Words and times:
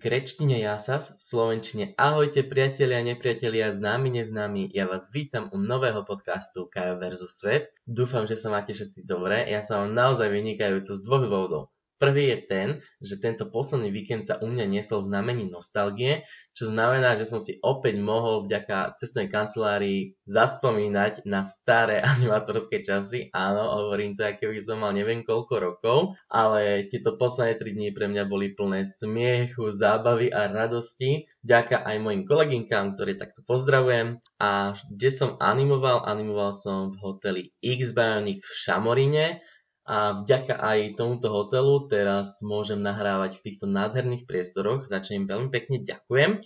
Grečtine 0.00 0.56
jasas, 0.64 1.12
v 1.12 1.20
slovenčine 1.20 1.84
ahojte 2.00 2.40
priatelia, 2.48 3.04
nepriatelia, 3.04 3.68
známi, 3.68 4.08
neznámi, 4.08 4.72
ja 4.72 4.88
vás 4.88 5.12
vítam 5.12 5.52
u 5.52 5.60
nového 5.60 6.00
podcastu 6.08 6.64
Kajo 6.72 6.96
versus 6.96 7.36
Svet. 7.36 7.68
Dúfam, 7.84 8.24
že 8.24 8.40
sa 8.40 8.48
máte 8.48 8.72
všetci 8.72 9.04
dobre, 9.04 9.44
ja 9.44 9.60
sa 9.60 9.84
vám 9.84 9.92
naozaj 9.92 10.32
vynikajúco 10.32 10.96
z 10.96 11.00
dvoch 11.04 11.24
dôvodov. 11.28 11.62
Prvý 12.00 12.32
je 12.32 12.38
ten, 12.48 12.68
že 13.04 13.20
tento 13.20 13.44
posledný 13.52 13.92
víkend 13.92 14.24
sa 14.24 14.40
u 14.40 14.48
mňa 14.48 14.64
niesol 14.72 15.04
znamení 15.04 15.52
nostalgie, 15.52 16.24
čo 16.56 16.72
znamená, 16.72 17.12
že 17.20 17.28
som 17.28 17.44
si 17.44 17.60
opäť 17.60 18.00
mohol 18.00 18.48
vďaka 18.48 18.96
cestnej 18.96 19.28
kancelárii 19.28 20.16
zaspomínať 20.24 21.28
na 21.28 21.44
staré 21.44 22.00
animatorské 22.16 22.80
časy. 22.80 23.28
Áno, 23.36 23.68
hovorím 23.84 24.16
to, 24.16 24.24
ako 24.24 24.48
by 24.48 24.60
som 24.64 24.80
mal 24.80 24.96
neviem 24.96 25.20
koľko 25.28 25.54
rokov, 25.60 25.98
ale 26.32 26.88
tieto 26.88 27.20
posledné 27.20 27.60
3 27.60 27.76
dní 27.76 27.88
pre 27.92 28.08
mňa 28.08 28.24
boli 28.24 28.56
plné 28.56 28.88
smiechu, 28.88 29.68
zábavy 29.68 30.32
a 30.32 30.48
radosti. 30.48 31.28
Vďaka 31.44 31.84
aj 31.84 31.96
mojim 32.00 32.24
koleginkám, 32.24 32.96
ktoré 32.96 33.12
takto 33.20 33.44
pozdravujem. 33.44 34.24
A 34.40 34.72
kde 34.88 35.10
som 35.12 35.36
animoval? 35.36 36.08
Animoval 36.08 36.56
som 36.56 36.96
v 36.96 37.00
hoteli 37.04 37.42
X-Bionic 37.60 38.40
v 38.40 38.54
Šamoríne 38.56 39.44
a 39.90 40.22
vďaka 40.22 40.54
aj 40.54 40.94
tomuto 40.94 41.34
hotelu 41.34 41.90
teraz 41.90 42.38
môžem 42.46 42.78
nahrávať 42.78 43.42
v 43.42 43.44
týchto 43.50 43.66
nádherných 43.66 44.22
priestoroch, 44.22 44.86
za 44.86 45.02
čo 45.02 45.18
im 45.18 45.26
veľmi 45.26 45.50
pekne 45.50 45.82
ďakujem. 45.82 46.38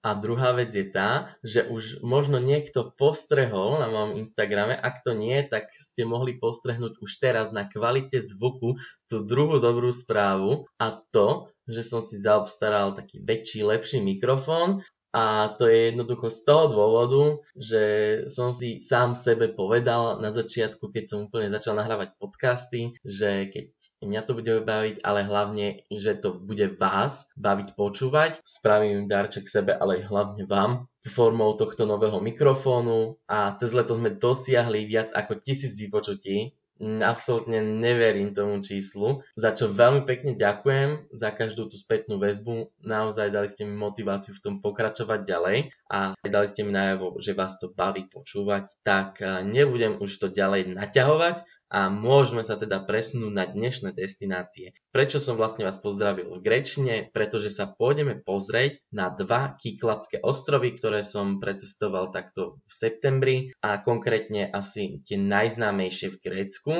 A 0.00 0.16
druhá 0.16 0.52
vec 0.56 0.72
je 0.72 0.84
tá, 0.84 1.36
že 1.40 1.64
už 1.64 2.04
možno 2.04 2.40
niekto 2.40 2.92
postrehol 2.96 3.80
na 3.80 3.88
mojom 3.88 4.20
Instagrame, 4.20 4.76
ak 4.76 5.04
to 5.04 5.16
nie, 5.16 5.40
tak 5.44 5.72
ste 5.80 6.08
mohli 6.08 6.36
postrehnúť 6.36 7.00
už 7.00 7.20
teraz 7.20 7.52
na 7.52 7.68
kvalite 7.68 8.20
zvuku 8.20 8.80
tú 9.08 9.16
druhú 9.24 9.60
dobrú 9.60 9.92
správu. 9.92 10.68
A 10.76 11.00
to, 11.12 11.52
že 11.68 11.84
som 11.84 12.00
si 12.04 12.20
zaobstaral 12.20 12.96
taký 12.96 13.20
väčší, 13.20 13.64
lepší 13.64 14.00
mikrofón 14.04 14.84
a 15.10 15.50
to 15.58 15.66
je 15.66 15.90
jednoducho 15.90 16.30
z 16.30 16.40
toho 16.46 16.70
dôvodu, 16.70 17.42
že 17.58 17.82
som 18.30 18.54
si 18.54 18.78
sám 18.78 19.18
sebe 19.18 19.50
povedal 19.50 20.22
na 20.22 20.30
začiatku, 20.30 20.86
keď 20.94 21.04
som 21.10 21.18
úplne 21.26 21.50
začal 21.50 21.74
nahrávať 21.74 22.14
podcasty, 22.14 22.94
že 23.02 23.50
keď 23.50 23.66
mňa 24.06 24.20
to 24.22 24.32
bude 24.38 24.52
baviť, 24.62 25.02
ale 25.02 25.26
hlavne, 25.26 25.82
že 25.90 26.14
to 26.14 26.38
bude 26.38 26.78
vás 26.78 27.26
baviť 27.34 27.74
počúvať, 27.74 28.38
spravím 28.46 29.10
darček 29.10 29.50
sebe, 29.50 29.74
ale 29.74 30.06
hlavne 30.06 30.46
vám 30.46 30.86
formou 31.10 31.56
tohto 31.56 31.88
nového 31.88 32.22
mikrofónu. 32.22 33.18
A 33.26 33.56
cez 33.56 33.72
leto 33.72 33.96
sme 33.96 34.14
dosiahli 34.14 34.84
viac 34.84 35.10
ako 35.16 35.40
tisíc 35.42 35.74
vypočutí 35.80 36.54
absolútne 36.80 37.60
neverím 37.60 38.32
tomu 38.32 38.64
číslu, 38.64 39.20
za 39.36 39.52
čo 39.52 39.68
veľmi 39.68 40.08
pekne 40.08 40.32
ďakujem 40.32 41.12
za 41.12 41.28
každú 41.30 41.68
tú 41.68 41.76
spätnú 41.76 42.16
väzbu. 42.16 42.72
Naozaj 42.80 43.28
dali 43.28 43.48
ste 43.52 43.68
mi 43.68 43.76
motiváciu 43.76 44.32
v 44.32 44.42
tom 44.42 44.54
pokračovať 44.64 45.20
ďalej 45.28 45.58
a 45.92 46.16
dali 46.24 46.46
ste 46.48 46.64
mi 46.64 46.72
najavo, 46.72 47.20
že 47.20 47.36
vás 47.36 47.60
to 47.60 47.68
baví 47.68 48.08
počúvať, 48.08 48.72
tak 48.80 49.20
eh, 49.20 49.44
nebudem 49.44 50.00
už 50.00 50.10
to 50.16 50.26
ďalej 50.32 50.72
naťahovať 50.72 51.59
a 51.70 51.86
môžeme 51.86 52.42
sa 52.42 52.58
teda 52.58 52.82
presunúť 52.82 53.30
na 53.30 53.46
dnešné 53.46 53.94
destinácie. 53.94 54.74
Prečo 54.90 55.22
som 55.22 55.38
vlastne 55.38 55.62
vás 55.62 55.78
pozdravil 55.78 56.26
v 56.34 56.42
Grečne? 56.42 57.06
Pretože 57.14 57.54
sa 57.54 57.70
pôjdeme 57.70 58.18
pozrieť 58.18 58.82
na 58.90 59.14
dva 59.14 59.54
Kikladské 59.54 60.18
ostrovy, 60.18 60.74
ktoré 60.74 61.06
som 61.06 61.38
precestoval 61.38 62.10
takto 62.10 62.58
v 62.66 62.72
septembri 62.74 63.36
a 63.62 63.78
konkrétne 63.78 64.50
asi 64.50 64.98
tie 65.06 65.14
najznámejšie 65.14 66.18
v 66.18 66.20
Grécku 66.20 66.74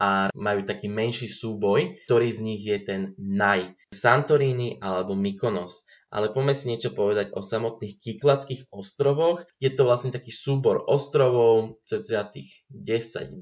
a 0.00 0.32
majú 0.32 0.64
taký 0.64 0.88
menší 0.88 1.28
súboj, 1.28 2.00
ktorý 2.08 2.28
z 2.32 2.40
nich 2.40 2.64
je 2.64 2.78
ten 2.80 3.02
naj. 3.20 3.76
Santorini 3.92 4.80
alebo 4.80 5.12
Mykonos 5.12 5.84
ale 6.10 6.34
poďme 6.34 6.54
si 6.58 6.66
niečo 6.68 6.90
povedať 6.90 7.30
o 7.32 7.40
samotných 7.40 8.02
Kikladských 8.02 8.66
ostrovoch. 8.74 9.46
Je 9.62 9.70
to 9.70 9.86
vlastne 9.86 10.10
taký 10.10 10.34
súbor 10.34 10.82
ostrovov, 10.90 11.78
cca 11.86 12.26
tých 12.26 12.66
10-12, 12.68 13.38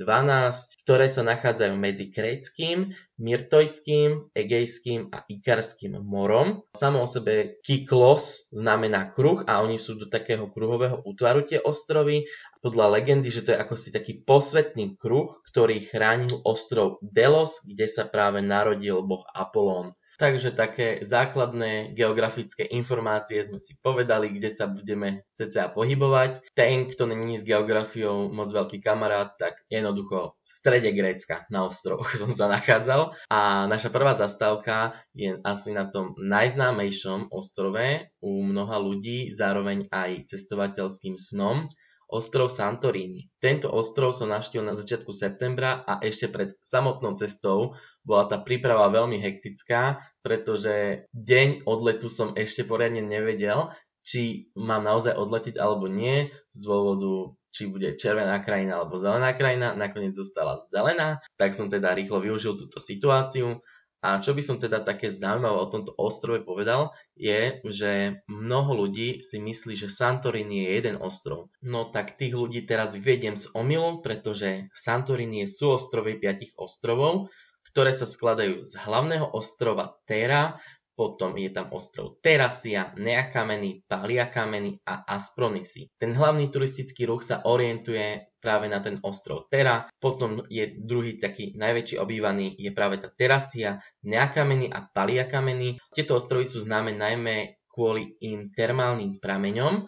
ktoré 0.85 1.07
sa 1.09 1.25
nachádzajú 1.25 1.75
medzi 1.81 2.13
Kréckým, 2.13 2.93
Myrtojským, 3.19 4.31
Egejským 4.37 5.11
a 5.11 5.25
Ikarským 5.27 5.99
morom. 6.05 6.63
Samo 6.77 7.03
o 7.03 7.09
sebe 7.09 7.59
Kiklos 7.65 8.53
znamená 8.55 9.11
kruh 9.11 9.43
a 9.49 9.65
oni 9.65 9.81
sú 9.81 9.99
do 9.99 10.07
takého 10.07 10.47
kruhového 10.53 11.03
útvaru 11.03 11.49
tie 11.49 11.59
ostrovy. 11.59 12.29
Podľa 12.63 13.01
legendy, 13.01 13.33
že 13.33 13.43
to 13.43 13.57
je 13.57 13.59
ako 13.59 13.75
si 13.75 13.91
taký 13.91 14.23
posvetný 14.23 15.01
kruh, 15.01 15.41
ktorý 15.51 15.83
chránil 15.83 16.45
ostrov 16.45 17.01
Delos, 17.03 17.65
kde 17.65 17.89
sa 17.91 18.05
práve 18.07 18.45
narodil 18.45 19.03
boh 19.03 19.25
Apolón. 19.35 19.97
Takže 20.19 20.51
také 20.51 20.99
základné 21.07 21.95
geografické 21.95 22.67
informácie 22.67 23.39
sme 23.39 23.63
si 23.63 23.79
povedali, 23.79 24.35
kde 24.35 24.51
sa 24.51 24.67
budeme 24.67 25.23
cca 25.39 25.71
pohybovať. 25.71 26.43
Ten, 26.59 26.91
kto 26.91 27.07
není 27.07 27.39
s 27.39 27.47
geografiou 27.47 28.27
moc 28.27 28.51
veľký 28.51 28.83
kamarát, 28.83 29.39
tak 29.39 29.63
jednoducho 29.71 30.35
v 30.35 30.51
strede 30.51 30.91
Grécka 30.91 31.47
na 31.55 31.71
ostrovoch 31.71 32.11
som 32.19 32.35
sa 32.35 32.51
nachádzal. 32.51 33.15
A 33.31 33.71
naša 33.71 33.95
prvá 33.95 34.11
zastávka 34.19 34.99
je 35.15 35.39
asi 35.47 35.71
na 35.71 35.87
tom 35.87 36.19
najznámejšom 36.19 37.31
ostrove 37.31 38.11
u 38.19 38.43
mnoha 38.43 38.75
ľudí, 38.83 39.31
zároveň 39.31 39.87
aj 39.95 40.35
cestovateľským 40.35 41.15
snom 41.15 41.71
ostrov 42.09 42.49
Santorini. 42.49 43.29
Tento 43.37 43.69
ostrov 43.69 44.17
som 44.17 44.33
naštívil 44.33 44.65
na 44.65 44.75
začiatku 44.75 45.13
septembra 45.13 45.85
a 45.85 46.01
ešte 46.01 46.33
pred 46.33 46.57
samotnou 46.65 47.13
cestou 47.21 47.77
bola 48.09 48.25
tá 48.25 48.41
príprava 48.41 48.89
veľmi 48.89 49.21
hektická, 49.21 50.01
pretože 50.25 51.05
deň 51.13 51.69
odletu 51.69 52.09
som 52.09 52.33
ešte 52.33 52.65
poriadne 52.65 53.05
nevedel, 53.05 53.69
či 54.01 54.49
mám 54.57 54.89
naozaj 54.89 55.13
odletiť 55.13 55.61
alebo 55.61 55.85
nie, 55.93 56.33
z 56.49 56.59
dôvodu 56.65 57.37
či 57.53 57.69
bude 57.69 57.97
červená 58.01 58.41
krajina 58.41 58.81
alebo 58.81 58.97
zelená 58.97 59.37
krajina, 59.37 59.77
nakoniec 59.77 60.17
zostala 60.17 60.57
zelená, 60.73 61.21
tak 61.37 61.53
som 61.53 61.69
teda 61.69 61.93
rýchlo 61.93 62.25
využil 62.25 62.57
túto 62.57 62.81
situáciu. 62.81 63.61
A 63.99 64.23
čo 64.23 64.31
by 64.31 64.43
som 64.47 64.63
teda 64.63 64.79
také 64.87 65.11
zaujímavé 65.11 65.59
o 65.59 65.67
tomto 65.67 65.91
ostrove 65.99 66.47
povedal, 66.47 66.95
je, 67.19 67.59
že 67.67 68.23
mnoho 68.31 68.87
ľudí 68.87 69.27
si 69.27 69.43
myslí, 69.43 69.75
že 69.75 69.91
Santorini 69.91 70.63
je 70.63 70.79
jeden 70.79 70.97
ostrov. 71.03 71.51
No 71.59 71.91
tak 71.91 72.15
tých 72.15 72.31
ľudí 72.39 72.63
teraz 72.63 72.95
vediem 72.95 73.35
z 73.35 73.51
omylu, 73.59 73.99
pretože 73.99 74.71
Santorini 74.71 75.43
je 75.43 75.51
súostrovy 75.51 76.23
piatich 76.23 76.55
ostrovov, 76.55 77.27
ktoré 77.73 77.93
sa 77.97 78.09
skladajú 78.09 78.65
z 78.65 78.73
hlavného 78.81 79.33
ostrova 79.33 79.97
Terra, 80.05 80.61
potom 80.99 81.39
je 81.39 81.47
tam 81.55 81.71
ostrov 81.71 82.19
Terasia, 82.19 82.91
Neakameny, 82.99 83.87
Paliakameny 83.87 84.83
a 84.83 85.07
Aspronisy. 85.07 85.95
Ten 85.95 86.11
hlavný 86.19 86.51
turistický 86.51 87.07
ruch 87.07 87.23
sa 87.23 87.47
orientuje 87.47 88.35
práve 88.43 88.67
na 88.67 88.83
ten 88.83 88.99
ostrov 89.07 89.47
Tera, 89.47 89.87
potom 90.03 90.43
je 90.51 90.67
druhý 90.75 91.23
taký 91.23 91.55
najväčší 91.55 92.03
obývaný 92.03 92.59
je 92.59 92.75
práve 92.75 92.99
tá 92.99 93.15
Terasia, 93.15 93.79
Neakameny 94.03 94.75
a 94.75 94.91
Paliakameny. 94.91 95.79
Tieto 95.95 96.19
ostrovy 96.19 96.51
sú 96.51 96.67
známe 96.67 96.91
najmä 96.91 97.63
kvôli 97.71 98.19
im 98.19 98.51
termálnym 98.51 99.23
prameňom, 99.23 99.87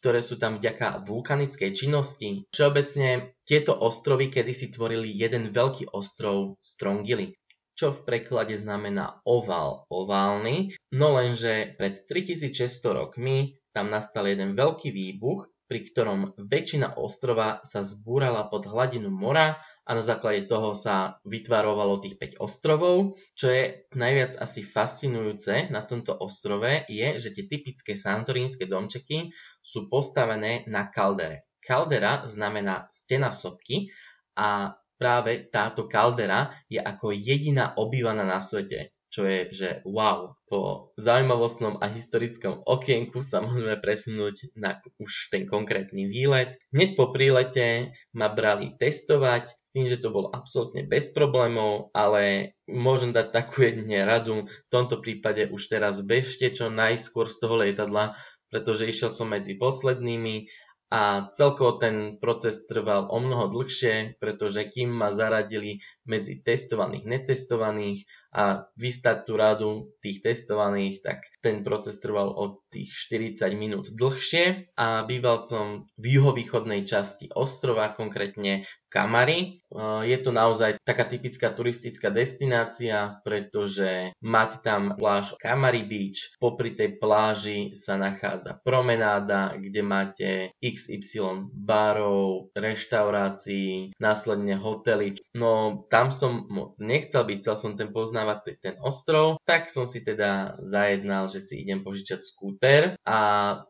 ktoré 0.00 0.22
sú 0.22 0.38
tam 0.38 0.62
vďaka 0.62 1.04
vulkanickej 1.04 1.70
činnosti. 1.74 2.46
Všeobecne 2.54 3.34
tieto 3.42 3.74
ostrovy 3.74 4.30
kedysi 4.30 4.70
tvorili 4.70 5.10
jeden 5.12 5.50
veľký 5.50 5.90
ostrov 5.90 6.58
Strongily 6.62 7.34
čo 7.78 7.94
v 7.94 8.02
preklade 8.02 8.58
znamená 8.58 9.22
oval, 9.22 9.86
oválny, 9.86 10.74
no 10.98 11.14
lenže 11.14 11.78
pred 11.78 12.02
3600 12.10 12.90
rokmi 12.90 13.54
tam 13.70 13.94
nastal 13.94 14.26
jeden 14.26 14.58
veľký 14.58 14.90
výbuch, 14.90 15.46
pri 15.68 15.84
ktorom 15.84 16.32
väčšina 16.40 16.96
ostrova 16.96 17.60
sa 17.60 17.84
zbúrala 17.84 18.48
pod 18.48 18.64
hladinu 18.64 19.12
mora 19.12 19.60
a 19.84 19.90
na 19.92 20.00
základe 20.00 20.48
toho 20.48 20.72
sa 20.72 21.20
vytvarovalo 21.28 22.00
tých 22.00 22.16
5 22.16 22.40
ostrovov. 22.40 23.20
Čo 23.36 23.52
je 23.52 23.88
najviac 23.92 24.40
asi 24.40 24.64
fascinujúce 24.64 25.68
na 25.68 25.84
tomto 25.84 26.16
ostrove 26.16 26.88
je, 26.88 27.08
že 27.20 27.32
tie 27.36 27.44
typické 27.44 27.96
santorínske 27.96 28.64
domčeky 28.64 29.32
sú 29.60 29.92
postavené 29.92 30.64
na 30.68 30.88
kaldere. 30.88 31.48
Kaldera 31.60 32.24
znamená 32.24 32.88
stena 32.88 33.28
sopky 33.28 33.92
a 34.36 34.72
práve 34.96 35.52
táto 35.52 35.84
kaldera 35.84 36.52
je 36.72 36.80
ako 36.80 37.12
jediná 37.12 37.76
obývaná 37.76 38.24
na 38.24 38.40
svete. 38.40 38.96
Čo 39.08 39.24
je, 39.24 39.40
že 39.52 39.68
wow, 39.88 40.36
po 40.48 40.92
zaujímavostnom 41.00 41.80
a 41.80 41.88
historickom 41.88 42.64
okienku 42.64 43.24
sa 43.24 43.40
môžeme 43.40 43.76
presunúť 43.80 44.52
na 44.52 44.80
už 45.00 45.32
ten 45.32 45.48
konkrétny 45.48 46.08
výlet. 46.08 46.60
Hneď 46.72 46.96
po 46.96 47.12
prílete 47.12 47.96
ma 48.12 48.28
brali 48.28 48.76
testovať, 48.76 49.48
s 49.48 49.70
tým, 49.72 49.88
že 49.88 50.00
to 50.00 50.08
bolo 50.08 50.32
absolútne 50.32 50.84
bez 50.88 51.12
problémov, 51.12 51.92
ale 51.92 52.56
môžem 52.68 53.12
dať 53.12 53.32
takú 53.32 53.64
jedine 53.64 54.04
radu, 54.04 54.48
v 54.48 54.70
tomto 54.72 55.00
prípade 55.00 55.48
už 55.52 55.68
teraz 55.68 56.00
bežte 56.04 56.48
čo 56.52 56.72
najskôr 56.72 57.28
z 57.28 57.36
toho 57.40 57.60
lietadla, 57.60 58.16
pretože 58.48 58.88
išiel 58.88 59.12
som 59.12 59.28
medzi 59.28 59.60
poslednými 59.60 60.48
a 60.88 61.28
celkovo 61.28 61.76
ten 61.76 62.16
proces 62.16 62.64
trval 62.64 63.12
o 63.12 63.20
mnoho 63.20 63.52
dlhšie, 63.52 64.16
pretože 64.16 64.64
kým 64.72 64.88
ma 64.88 65.12
zaradili 65.12 65.84
medzi 66.08 66.40
testovaných, 66.40 67.04
netestovaných 67.04 68.08
a 68.34 68.68
vystať 68.76 69.24
tú 69.24 69.40
radu 69.40 69.70
tých 70.04 70.20
testovaných, 70.20 71.00
tak 71.00 71.24
ten 71.40 71.64
proces 71.64 71.96
trval 71.96 72.28
od 72.28 72.60
tých 72.68 72.92
40 72.92 73.56
minút 73.56 73.86
dlhšie 73.88 74.76
a 74.76 75.08
býval 75.08 75.40
som 75.40 75.88
v 75.96 76.20
juhovýchodnej 76.20 76.84
časti 76.84 77.32
ostrova, 77.32 77.96
konkrétne 77.96 78.68
Kamary. 78.88 79.60
Je 80.04 80.16
to 80.24 80.32
naozaj 80.32 80.80
taká 80.80 81.04
typická 81.04 81.52
turistická 81.52 82.08
destinácia, 82.08 83.20
pretože 83.20 84.16
máte 84.24 84.64
tam 84.64 84.96
pláž 84.96 85.36
Kamary 85.36 85.84
Beach, 85.84 86.36
popri 86.40 86.72
tej 86.72 86.96
pláži 86.96 87.76
sa 87.76 88.00
nachádza 88.00 88.56
promenáda, 88.64 89.52
kde 89.60 89.80
máte 89.84 90.28
XY 90.64 91.52
barov, 91.52 92.48
reštaurácií, 92.56 93.92
následne 94.00 94.56
hotely. 94.56 95.20
No 95.36 95.84
tam 95.92 96.08
som 96.08 96.48
moc 96.48 96.72
nechcel 96.80 97.28
byť, 97.28 97.38
chcel 97.44 97.56
som 97.60 97.72
ten 97.76 97.92
poznávať 98.18 98.58
ten 98.58 98.74
ostrov, 98.82 99.38
tak 99.46 99.70
som 99.70 99.86
si 99.86 100.02
teda 100.02 100.58
zajednal, 100.58 101.30
že 101.30 101.38
si 101.38 101.62
idem 101.62 101.86
požičať 101.86 102.18
skúter 102.18 102.98
a 103.06 103.18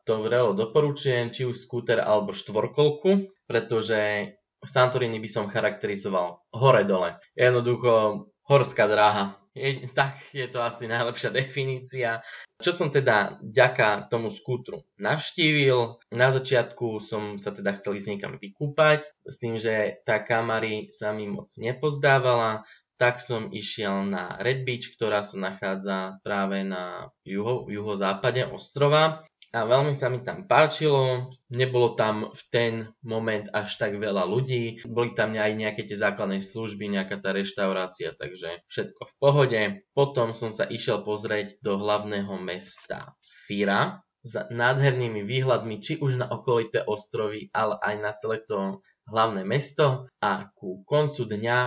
to 0.08 0.24
vrelo 0.24 0.56
doporučujem, 0.56 1.28
či 1.36 1.44
už 1.44 1.60
skúter 1.60 2.00
alebo 2.00 2.32
štvorkolku, 2.32 3.28
pretože 3.44 4.32
Santorini 4.64 5.20
by 5.20 5.28
som 5.28 5.52
charakterizoval 5.52 6.48
hore-dole. 6.56 7.20
Jednoducho 7.36 8.24
horská 8.48 8.88
dráha. 8.88 9.36
Je, 9.58 9.90
tak 9.90 10.22
je 10.30 10.46
to 10.46 10.62
asi 10.62 10.86
najlepšia 10.86 11.34
definícia. 11.34 12.22
Čo 12.62 12.70
som 12.74 12.88
teda 12.94 13.42
ďaka 13.42 14.06
tomu 14.06 14.30
skútru 14.30 14.86
navštívil, 14.98 15.98
na 16.14 16.30
začiatku 16.30 17.02
som 17.02 17.42
sa 17.42 17.50
teda 17.54 17.74
chcel 17.74 17.98
ísť 17.98 18.08
niekam 18.10 18.34
vykúpať, 18.38 19.06
s 19.26 19.36
tým, 19.38 19.58
že 19.58 20.02
tá 20.06 20.22
kamary 20.22 20.90
sa 20.94 21.10
mi 21.10 21.26
moc 21.26 21.46
nepozdávala, 21.58 22.66
tak 22.98 23.22
som 23.22 23.54
išiel 23.54 24.04
na 24.10 24.34
Red 24.42 24.66
Beach, 24.66 24.90
ktorá 24.98 25.22
sa 25.22 25.38
nachádza 25.38 26.18
práve 26.26 26.66
na 26.66 27.14
juho, 27.22 27.70
juhozápade 27.70 28.42
ostrova 28.50 29.22
a 29.48 29.64
veľmi 29.64 29.96
sa 29.96 30.12
mi 30.12 30.20
tam 30.20 30.44
páčilo. 30.44 31.32
Nebolo 31.48 31.96
tam 31.96 32.36
v 32.36 32.42
ten 32.52 32.72
moment 33.00 33.48
až 33.56 33.80
tak 33.80 33.96
veľa 33.96 34.28
ľudí. 34.28 34.84
Boli 34.84 35.16
tam 35.16 35.32
aj 35.32 35.52
nejaké 35.56 35.88
tie 35.88 35.96
základné 35.96 36.44
služby, 36.44 36.92
nejaká 36.92 37.16
tá 37.16 37.32
reštaurácia, 37.32 38.12
takže 38.12 38.60
všetko 38.68 39.02
v 39.08 39.14
pohode. 39.16 39.60
Potom 39.96 40.36
som 40.36 40.52
sa 40.52 40.68
išiel 40.68 41.00
pozrieť 41.00 41.64
do 41.64 41.80
hlavného 41.80 42.36
mesta 42.36 43.16
Fira 43.48 44.04
s 44.20 44.36
nádhernými 44.52 45.24
výhľadmi, 45.24 45.80
či 45.80 45.96
už 45.96 46.20
na 46.20 46.28
okolité 46.28 46.84
ostrovy, 46.84 47.48
ale 47.56 47.80
aj 47.80 47.94
na 48.04 48.12
celé 48.12 48.44
to 48.44 48.84
hlavné 49.08 49.42
mesto 49.42 50.06
a 50.20 50.52
ku 50.52 50.84
koncu 50.84 51.24
dňa 51.24 51.58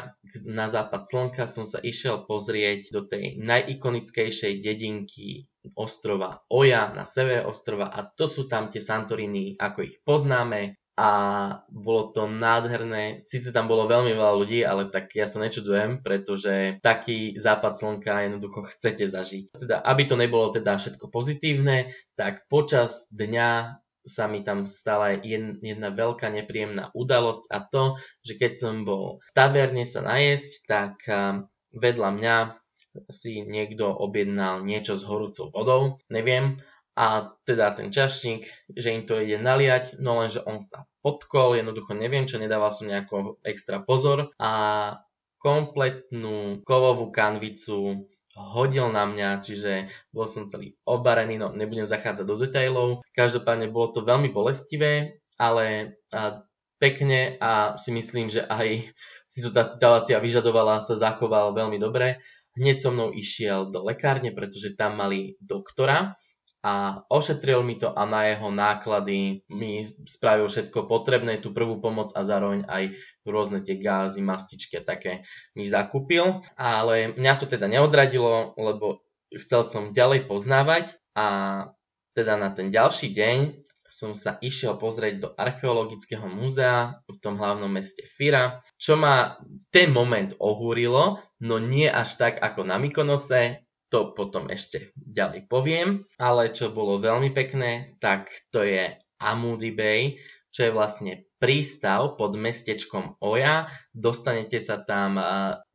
na 0.48 0.70
západ 0.70 1.04
slnka 1.10 1.44
som 1.50 1.66
sa 1.66 1.82
išiel 1.82 2.24
pozrieť 2.30 2.94
do 2.94 3.02
tej 3.04 3.42
najikonickejšej 3.42 4.62
dedinky 4.62 5.50
ostrova 5.78 6.42
Oja 6.50 6.90
na 6.94 7.06
severe 7.06 7.46
ostrova 7.46 7.90
a 7.90 8.06
to 8.06 8.26
sú 8.26 8.50
tam 8.50 8.74
tie 8.74 8.82
Santoriny, 8.82 9.58
ako 9.58 9.80
ich 9.86 9.96
poznáme 10.02 10.82
a 11.02 11.10
bolo 11.72 12.14
to 12.14 12.28
nádherné. 12.30 13.26
Sice 13.26 13.50
tam 13.56 13.66
bolo 13.66 13.90
veľmi 13.90 14.14
veľa 14.14 14.34
ľudí, 14.38 14.62
ale 14.62 14.92
tak 14.92 15.16
ja 15.18 15.26
sa 15.26 15.42
nečudujem, 15.42 16.04
pretože 16.06 16.78
taký 16.84 17.40
západ 17.40 17.74
slnka 17.80 18.28
jednoducho 18.28 18.70
chcete 18.76 19.10
zažiť. 19.10 19.56
Teda, 19.56 19.82
aby 19.82 20.04
to 20.06 20.20
nebolo 20.20 20.54
teda 20.54 20.78
všetko 20.78 21.10
pozitívne, 21.10 21.96
tak 22.14 22.46
počas 22.52 23.10
dňa 23.10 23.81
sa 24.06 24.26
mi 24.26 24.42
tam 24.42 24.66
stala 24.66 25.14
jedna 25.22 25.94
veľká 25.94 26.34
nepríjemná 26.34 26.90
udalosť 26.98 27.46
a 27.54 27.58
to, 27.62 27.84
že 28.26 28.38
keď 28.42 28.52
som 28.58 28.76
bol 28.84 29.22
v 29.22 29.32
taverne 29.38 29.86
sa 29.86 30.02
najesť, 30.02 30.52
tak 30.66 30.94
vedľa 31.72 32.10
mňa 32.18 32.36
si 33.08 33.46
niekto 33.46 33.88
objednal 33.88 34.68
niečo 34.68 35.00
s 35.00 35.04
horúcou 35.08 35.48
vodou, 35.54 35.82
neviem, 36.12 36.60
a 36.92 37.32
teda 37.48 37.72
ten 37.72 37.88
čašník, 37.88 38.52
že 38.76 38.92
im 38.92 39.08
to 39.08 39.24
ide 39.24 39.40
naliať, 39.40 39.96
no 40.04 40.20
lenže 40.20 40.44
on 40.44 40.60
sa 40.60 40.84
podkol, 41.00 41.56
jednoducho 41.56 41.96
neviem 41.96 42.28
čo, 42.28 42.36
nedával 42.36 42.76
som 42.76 42.92
nejako 42.92 43.40
extra 43.48 43.80
pozor 43.80 44.36
a 44.36 44.52
kompletnú 45.40 46.62
kovovú 46.68 47.10
kanvicu 47.10 48.11
hodil 48.36 48.88
na 48.92 49.04
mňa, 49.04 49.44
čiže 49.44 49.92
bol 50.16 50.24
som 50.24 50.48
celý 50.48 50.80
obarený, 50.88 51.36
no 51.36 51.52
nebudem 51.52 51.84
zachádzať 51.84 52.26
do 52.26 52.36
detailov. 52.40 53.04
Každopádne 53.12 53.68
bolo 53.72 53.92
to 53.92 54.08
veľmi 54.08 54.32
bolestivé, 54.32 55.20
ale 55.36 55.98
a, 56.16 56.40
pekne 56.80 57.36
a 57.44 57.76
si 57.76 57.92
myslím, 57.92 58.32
že 58.32 58.48
aj 58.48 58.88
si 59.28 59.40
tu 59.44 59.52
tá 59.52 59.68
situácia 59.68 60.18
vyžadovala, 60.18 60.80
sa 60.80 60.96
zachoval 60.96 61.52
veľmi 61.52 61.78
dobre. 61.78 62.24
Hneď 62.56 62.84
so 62.84 62.92
mnou 62.92 63.16
išiel 63.16 63.72
do 63.72 63.84
lekárne, 63.88 64.36
pretože 64.36 64.76
tam 64.76 65.00
mali 65.00 65.40
doktora, 65.40 66.20
a 66.62 67.02
ošetril 67.10 67.66
mi 67.66 67.82
to 67.82 67.90
a 67.90 68.06
na 68.06 68.30
jeho 68.30 68.54
náklady 68.54 69.42
mi 69.50 69.90
spravil 70.06 70.46
všetko 70.46 70.86
potrebné, 70.86 71.42
tú 71.42 71.50
prvú 71.50 71.82
pomoc 71.82 72.14
a 72.14 72.22
zároveň 72.22 72.70
aj 72.70 72.94
rôzne 73.26 73.66
tie 73.66 73.82
gázy, 73.82 74.22
mastičky 74.22 74.78
také 74.86 75.26
mi 75.58 75.66
zakúpil. 75.66 76.46
Ale 76.54 77.18
mňa 77.18 77.34
to 77.42 77.50
teda 77.50 77.66
neodradilo, 77.66 78.54
lebo 78.62 79.02
chcel 79.34 79.66
som 79.66 79.90
ďalej 79.90 80.30
poznávať 80.30 80.94
a 81.18 81.28
teda 82.14 82.38
na 82.38 82.54
ten 82.54 82.70
ďalší 82.70 83.10
deň 83.10 83.38
som 83.92 84.16
sa 84.16 84.40
išiel 84.40 84.80
pozrieť 84.80 85.16
do 85.20 85.30
archeologického 85.36 86.24
múzea 86.24 87.04
v 87.12 87.18
tom 87.20 87.36
hlavnom 87.36 87.68
meste 87.68 88.08
Fira, 88.08 88.64
čo 88.80 88.96
ma 88.96 89.36
ten 89.68 89.92
moment 89.92 90.32
ohúrilo, 90.40 91.20
no 91.44 91.60
nie 91.60 91.92
až 91.92 92.16
tak 92.16 92.40
ako 92.40 92.64
na 92.64 92.80
Mykonose, 92.80 93.68
to 93.92 94.16
potom 94.16 94.48
ešte 94.48 94.96
ďalej 94.96 95.52
poviem. 95.52 96.08
Ale 96.16 96.56
čo 96.56 96.72
bolo 96.72 96.98
veľmi 96.98 97.36
pekné, 97.36 98.00
tak 98.00 98.32
to 98.50 98.64
je 98.64 98.96
Amudi 99.20 99.76
Bay, 99.76 100.18
čo 100.50 100.68
je 100.68 100.72
vlastne 100.72 101.14
prístav 101.38 102.16
pod 102.16 102.34
mestečkom 102.40 103.20
Oja. 103.20 103.68
Dostanete 103.92 104.64
sa 104.64 104.80
tam 104.80 105.20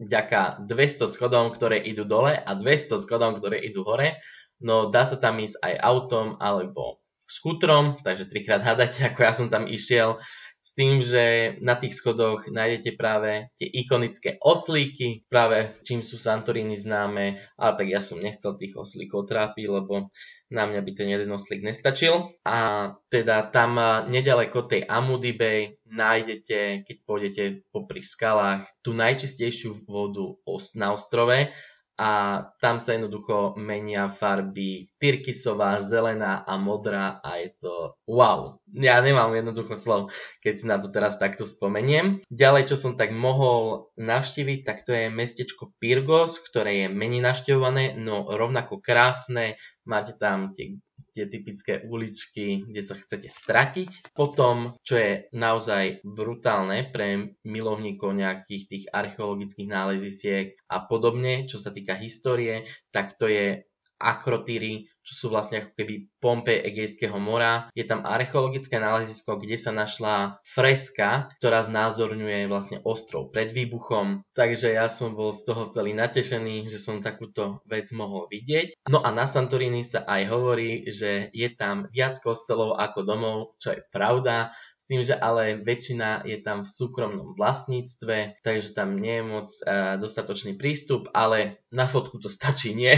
ďaká 0.00 0.64
200 0.64 1.07
schodom, 1.07 1.52
ktoré 1.52 1.79
idú 1.79 2.09
dole 2.09 2.35
a 2.35 2.50
200 2.57 2.97
schodom, 2.97 3.38
ktoré 3.38 3.61
idú 3.61 3.85
hore. 3.85 4.19
No 4.57 4.88
dá 4.88 5.05
sa 5.05 5.21
tam 5.21 5.37
ísť 5.37 5.61
aj 5.61 5.75
autom 5.85 6.41
alebo 6.41 7.05
skútrom, 7.29 7.99
takže 8.00 8.31
trikrát 8.31 8.62
hádate, 8.69 9.05
ako 9.05 9.21
ja 9.21 9.33
som 9.35 9.47
tam 9.52 9.67
išiel 9.69 10.23
s 10.67 10.75
tým, 10.75 10.99
že 10.99 11.55
na 11.63 11.79
tých 11.79 11.95
schodoch 11.95 12.51
nájdete 12.51 12.99
práve 12.99 13.55
tie 13.55 13.71
ikonické 13.71 14.35
oslíky, 14.43 15.23
práve 15.31 15.79
čím 15.87 16.03
sú 16.03 16.19
Santorini 16.19 16.75
známe, 16.75 17.39
ale 17.55 17.73
tak 17.79 17.87
ja 17.87 18.03
som 18.03 18.19
nechcel 18.19 18.59
tých 18.59 18.75
oslíkov 18.75 19.31
trápiť, 19.31 19.71
lebo 19.71 20.11
na 20.51 20.67
mňa 20.67 20.83
by 20.83 20.91
ten 20.91 21.07
jeden 21.07 21.31
oslík 21.31 21.63
nestačil. 21.63 22.35
A 22.43 22.91
teda 23.07 23.47
tam 23.47 23.79
nedaleko 24.11 24.67
tej 24.67 24.83
Amudy 24.91 25.39
Bay 25.39 25.79
nájdete, 25.87 26.83
keď 26.83 26.97
pôjdete 27.07 27.45
popri 27.71 28.03
skalách, 28.03 28.67
tú 28.83 28.91
najčistejšiu 28.91 29.87
vodu 29.87 30.35
na 30.75 30.91
ostrove 30.91 31.55
a 31.97 32.45
tam 32.61 32.85
sa 32.85 32.93
jednoducho 32.93 33.57
menia 33.57 34.12
farby 34.12 34.93
tyrkysová, 35.00 35.81
zelená 35.81 36.45
a 36.45 36.61
modrá 36.61 37.25
a 37.25 37.41
je 37.41 37.57
to 37.57 37.97
wow. 38.05 38.61
Ja 38.76 39.00
nemám 39.00 39.33
jednoducho 39.33 39.81
slov, 39.81 40.12
keď 40.45 40.55
si 40.55 40.65
na 40.69 40.76
to 40.76 40.93
teraz 40.93 41.17
takto 41.17 41.49
spomeniem. 41.49 42.21
Ďalej, 42.29 42.73
čo 42.73 42.76
som 42.76 43.00
tak 43.00 43.17
mohol 43.17 43.88
navštíviť, 43.97 44.61
tak 44.69 44.85
to 44.85 44.93
je 44.93 45.09
mestečko 45.09 45.73
Pyrgos, 45.81 46.37
ktoré 46.45 46.85
je 46.85 46.88
menej 46.93 47.25
navštevované, 47.25 47.97
no 47.97 48.29
rovnako 48.29 48.85
krásne. 48.85 49.57
Máte 49.88 50.12
tam 50.21 50.53
tie 50.53 50.76
tie 51.17 51.25
typické 51.33 51.81
uličky, 51.89 52.69
kde 52.69 52.83
sa 52.85 52.93
chcete 52.93 53.25
stratiť. 53.25 54.13
Potom, 54.13 54.77
čo 54.85 55.01
je 55.01 55.13
naozaj 55.33 56.05
brutálne 56.05 56.85
pre 56.93 57.33
milovníkov 57.49 58.13
nejakých 58.13 58.63
tých 58.69 58.85
archeologických 58.93 59.73
nálezisiek 59.73 60.61
a 60.69 60.85
podobne, 60.85 61.49
čo 61.49 61.57
sa 61.57 61.73
týka 61.73 61.97
histórie, 61.97 62.69
tak 62.93 63.17
to 63.17 63.33
je 63.33 63.65
Akrotýry, 63.97 64.93
čo 65.07 65.15
sú 65.15 65.27
vlastne 65.31 65.63
ako 65.63 65.71
keby 65.79 65.95
Pompe 66.19 66.59
Egejského 66.59 67.15
mora. 67.23 67.71
Je 67.79 67.87
tam 67.87 68.03
archeologické 68.03 68.83
nálezisko, 68.83 69.39
kde 69.39 69.55
sa 69.55 69.71
našla 69.71 70.43
freska, 70.43 71.31
ktorá 71.39 71.63
znázorňuje 71.63 72.51
vlastne 72.51 72.83
ostrov 72.83 73.31
pred 73.31 73.55
výbuchom. 73.55 74.27
Takže 74.35 74.75
ja 74.75 74.91
som 74.91 75.15
bol 75.15 75.31
z 75.31 75.47
toho 75.47 75.71
celý 75.71 75.95
natešený, 75.95 76.67
že 76.67 76.83
som 76.83 76.99
takúto 76.99 77.63
vec 77.71 77.87
mohol 77.95 78.27
vidieť. 78.27 78.91
No 78.91 78.99
a 78.99 79.15
na 79.15 79.31
Santorini 79.31 79.87
sa 79.87 80.03
aj 80.03 80.23
hovorí, 80.27 80.91
že 80.91 81.31
je 81.31 81.49
tam 81.55 81.87
viac 81.95 82.19
kostolov 82.19 82.75
ako 82.75 82.99
domov, 83.07 83.37
čo 83.63 83.79
je 83.79 83.81
pravda. 83.95 84.51
S 84.87 84.95
tým, 84.95 85.02
že 85.02 85.19
ale 85.19 85.59
väčšina 85.59 86.23
je 86.31 86.38
tam 86.47 86.62
v 86.62 86.71
súkromnom 86.71 87.35
vlastníctve, 87.35 88.38
takže 88.47 88.71
tam 88.71 89.02
nie 89.02 89.19
je 89.19 89.25
moc 89.26 89.50
uh, 89.50 89.99
dostatočný 89.99 90.55
prístup, 90.55 91.11
ale 91.11 91.59
na 91.75 91.90
fotku 91.90 92.23
to 92.23 92.31
stačí, 92.31 92.71
nie? 92.71 92.95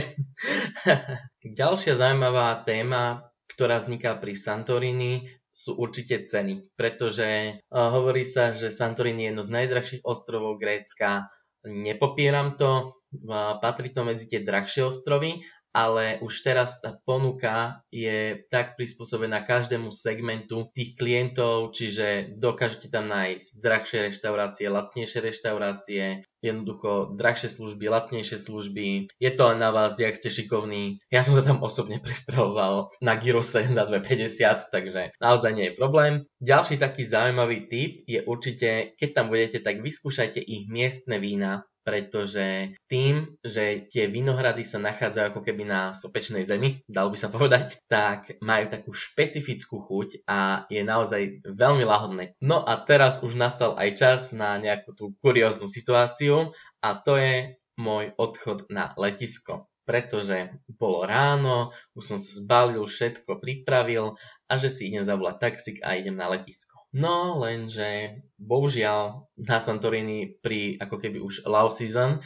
Ďalšia 1.48 1.96
zaujímavá 1.96 2.60
téma, 2.68 3.32
ktorá 3.56 3.80
vzniká 3.80 4.20
pri 4.20 4.36
Santorini, 4.36 5.32
sú 5.48 5.80
určite 5.80 6.28
ceny, 6.28 6.76
pretože 6.76 7.56
uh, 7.56 7.88
hovorí 7.88 8.28
sa, 8.28 8.52
že 8.52 8.68
Santorini 8.68 9.24
je 9.24 9.28
jedno 9.32 9.42
z 9.48 9.54
najdrahších 9.56 10.02
ostrovov 10.04 10.60
Grécka. 10.60 11.32
Nepopieram 11.64 12.60
to, 12.60 13.00
uh, 13.24 13.56
patrí 13.64 13.96
to 13.96 14.04
medzi 14.04 14.28
tie 14.28 14.44
drahšie 14.44 14.84
ostrovy, 14.84 15.40
ale 15.72 16.18
už 16.24 16.42
teraz 16.42 16.80
tá 16.80 16.96
ponuka 17.04 17.84
je 17.92 18.40
tak 18.48 18.74
prispôsobená 18.80 19.44
každému 19.44 19.92
segmentu 19.92 20.72
tých 20.72 20.96
klientov, 20.96 21.76
čiže 21.76 22.34
dokážete 22.40 22.88
tam 22.88 23.08
nájsť 23.08 23.46
drahšie 23.60 23.98
reštaurácie, 24.08 24.66
lacnejšie 24.72 25.20
reštaurácie, 25.22 26.02
jednoducho 26.40 27.18
drahšie 27.18 27.50
služby, 27.50 27.90
lacnejšie 27.90 28.38
služby. 28.38 29.10
Je 29.18 29.30
to 29.34 29.42
len 29.50 29.58
na 29.58 29.74
vás, 29.74 29.98
jak 29.98 30.14
ste 30.14 30.30
šikovní. 30.30 31.02
Ja 31.10 31.26
som 31.26 31.34
sa 31.34 31.42
tam 31.42 31.60
osobne 31.62 31.98
prestravoval 32.04 32.94
na 33.02 33.18
Girose 33.18 33.66
za 33.66 33.84
2,50, 33.86 34.70
takže 34.70 35.02
naozaj 35.18 35.52
nie 35.54 35.70
je 35.70 35.78
problém. 35.78 36.12
Ďalší 36.38 36.78
taký 36.78 37.02
zaujímavý 37.02 37.66
tip 37.66 38.06
je 38.06 38.22
určite, 38.22 38.94
keď 38.94 39.08
tam 39.14 39.26
budete, 39.30 39.58
tak 39.60 39.82
vyskúšajte 39.82 40.38
ich 40.38 40.70
miestne 40.70 41.18
vína, 41.18 41.66
pretože 41.88 42.76
tým, 42.84 43.40
že 43.40 43.88
tie 43.88 44.04
vinohrady 44.12 44.60
sa 44.60 44.76
nachádzajú 44.76 45.32
ako 45.32 45.40
keby 45.40 45.64
na 45.64 45.96
sopečnej 45.96 46.44
zemi, 46.44 46.84
dalo 46.84 47.08
by 47.08 47.16
sa 47.16 47.32
povedať, 47.32 47.80
tak 47.88 48.36
majú 48.44 48.68
takú 48.68 48.92
špecifickú 48.92 49.80
chuť 49.80 50.28
a 50.28 50.68
je 50.68 50.84
naozaj 50.84 51.48
veľmi 51.48 51.88
lahodné. 51.88 52.36
No 52.44 52.60
a 52.60 52.76
teraz 52.76 53.24
už 53.24 53.40
nastal 53.40 53.72
aj 53.80 53.88
čas 53.96 54.20
na 54.36 54.60
nejakú 54.60 54.92
tú 54.92 55.16
kurióznu 55.24 55.64
situáciu 55.64 56.52
a 56.84 56.88
to 56.92 57.16
je 57.16 57.56
môj 57.80 58.12
odchod 58.20 58.68
na 58.68 58.92
letisko 59.00 59.64
pretože 59.88 60.52
bolo 60.68 61.08
ráno, 61.08 61.72
už 61.96 62.12
som 62.12 62.18
sa 62.20 62.28
zbalil, 62.36 62.84
všetko 62.84 63.40
pripravil 63.40 64.20
a 64.44 64.52
že 64.60 64.68
si 64.68 64.92
idem 64.92 65.00
zavolať 65.00 65.40
taxík 65.40 65.80
a 65.80 65.96
idem 65.96 66.12
na 66.12 66.28
letisko. 66.28 66.77
No 66.96 67.36
lenže 67.44 68.24
bohužiaľ 68.40 69.28
na 69.36 69.58
Santorini 69.60 70.40
pri 70.40 70.80
ako 70.80 70.96
keby 70.96 71.20
už 71.20 71.44
low 71.44 71.68
season 71.68 72.24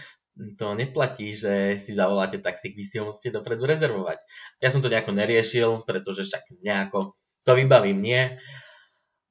to 0.57 0.73
neplatí, 0.73 1.35
že 1.37 1.77
si 1.77 1.93
zavoláte 1.93 2.41
taxík, 2.41 2.73
vy 2.73 2.85
si 2.89 2.97
ho 2.97 3.11
musíte 3.11 3.37
dopredu 3.37 3.69
rezervovať. 3.69 4.23
Ja 4.65 4.73
som 4.73 4.81
to 4.81 4.89
nejako 4.89 5.13
neriešil, 5.13 5.85
pretože 5.85 6.25
však 6.25 6.63
nejako 6.65 7.19
to 7.45 7.53
vybavím, 7.53 8.01
nie. 8.01 8.23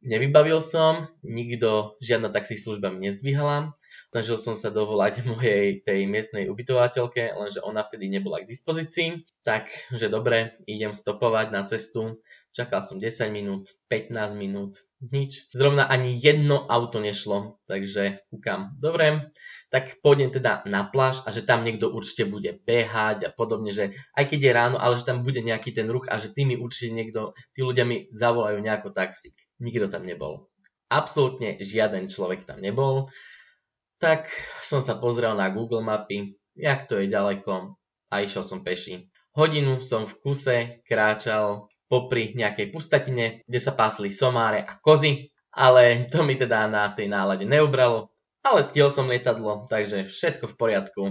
Nevybavil 0.06 0.62
som, 0.62 1.10
nikto, 1.26 1.98
žiadna 2.02 2.30
taxi 2.30 2.58
služba 2.58 2.94
mi 2.94 3.10
nezdvíhala, 3.10 3.74
Snažil 4.12 4.36
som 4.44 4.60
sa 4.60 4.68
dovolať 4.68 5.24
mojej 5.32 5.80
tej 5.88 6.04
miestnej 6.04 6.52
ubytovateľke, 6.52 7.32
lenže 7.32 7.64
ona 7.64 7.88
vtedy 7.88 8.12
nebola 8.12 8.44
k 8.44 8.52
dispozícii. 8.52 9.24
Takže 9.48 10.12
dobre, 10.12 10.60
idem 10.68 10.92
stopovať 10.92 11.48
na 11.48 11.64
cestu. 11.64 12.20
Čakal 12.52 12.84
som 12.84 13.00
10 13.00 13.32
minút, 13.32 13.72
15 13.88 14.36
minút, 14.36 14.84
nič. 15.00 15.48
Zrovna 15.56 15.88
ani 15.88 16.12
jedno 16.12 16.68
auto 16.68 17.00
nešlo, 17.00 17.64
takže 17.72 18.28
kúkam. 18.28 18.76
Dobre, 18.76 19.32
tak 19.72 20.04
pôjdem 20.04 20.36
teda 20.36 20.60
na 20.68 20.84
pláž 20.84 21.24
a 21.24 21.32
že 21.32 21.48
tam 21.48 21.64
niekto 21.64 21.88
určite 21.88 22.28
bude 22.28 22.60
behať 22.68 23.24
a 23.24 23.30
podobne, 23.32 23.72
že 23.72 23.96
aj 24.20 24.28
keď 24.28 24.40
je 24.44 24.52
ráno, 24.52 24.78
ale 24.84 25.00
že 25.00 25.08
tam 25.08 25.24
bude 25.24 25.40
nejaký 25.40 25.72
ten 25.72 25.88
ruch 25.88 26.12
a 26.12 26.20
že 26.20 26.36
tými 26.36 26.60
určite 26.60 26.92
niekto, 26.92 27.32
tí 27.56 27.64
ľudia 27.64 27.88
mi 27.88 28.12
zavolajú 28.12 28.60
nejako 28.60 28.92
taxík. 28.92 29.40
Nikto 29.64 29.88
tam 29.88 30.04
nebol. 30.04 30.52
Absolútne 30.92 31.56
žiaden 31.64 32.12
človek 32.12 32.44
tam 32.44 32.60
nebol 32.60 33.08
tak 34.02 34.34
som 34.66 34.82
sa 34.82 34.98
pozrel 34.98 35.38
na 35.38 35.54
Google 35.54 35.86
mapy, 35.86 36.34
jak 36.58 36.90
to 36.90 36.98
je 36.98 37.06
ďaleko 37.06 37.78
a 38.10 38.16
išiel 38.26 38.42
som 38.42 38.66
peši. 38.66 39.08
Hodinu 39.38 39.80
som 39.86 40.10
v 40.10 40.18
kuse 40.20 40.58
kráčal 40.84 41.70
popri 41.86 42.34
nejakej 42.34 42.74
pustatine, 42.74 43.46
kde 43.46 43.60
sa 43.62 43.78
pásli 43.78 44.10
somáre 44.10 44.66
a 44.66 44.76
kozy, 44.82 45.30
ale 45.54 46.10
to 46.10 46.26
mi 46.26 46.34
teda 46.34 46.66
na 46.66 46.90
tej 46.92 47.08
nálade 47.08 47.46
neubralo, 47.46 48.12
ale 48.42 48.66
stihol 48.66 48.90
som 48.90 49.06
lietadlo, 49.06 49.70
takže 49.70 50.10
všetko 50.10 50.50
v 50.50 50.56
poriadku. 50.58 51.02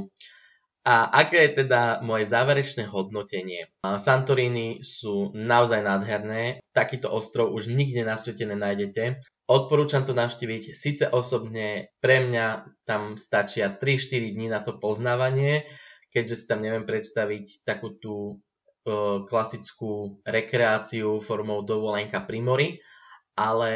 A 0.80 1.04
aké 1.12 1.44
je 1.44 1.64
teda 1.64 2.00
moje 2.00 2.24
záverečné 2.24 2.88
hodnotenie? 2.88 3.68
Santorini 3.84 4.80
sú 4.80 5.28
naozaj 5.36 5.84
nádherné, 5.84 6.64
takýto 6.72 7.12
ostrov 7.12 7.52
už 7.52 7.68
nikde 7.68 8.00
na 8.00 8.16
svete 8.16 8.48
nenájdete. 8.48 9.20
Odporúčam 9.44 10.08
to 10.08 10.16
navštíviť, 10.16 10.72
síce 10.72 11.04
osobne 11.12 11.92
pre 12.00 12.24
mňa 12.24 12.64
tam 12.88 13.20
stačia 13.20 13.68
3-4 13.68 14.32
dní 14.32 14.48
na 14.48 14.64
to 14.64 14.80
poznávanie, 14.80 15.68
keďže 16.16 16.34
si 16.38 16.44
tam 16.48 16.64
neviem 16.64 16.88
predstaviť 16.88 17.66
takú 17.66 17.92
tú 18.00 18.16
e, 18.30 18.34
klasickú 19.28 20.22
rekreáciu 20.24 21.20
formou 21.20 21.60
dovolenka 21.60 22.24
pri 22.24 22.38
mori, 22.40 22.68
ale 23.36 23.72